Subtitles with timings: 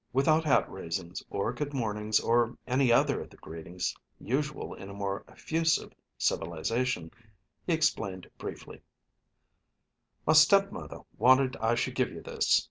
[0.13, 4.95] Without hat raisings, or good mornings or any other of the greetings usual in a
[4.95, 7.11] more effusive civilization,
[7.67, 8.81] he explained briefly:
[10.25, 12.59] "My stepmother wanted I should give you this.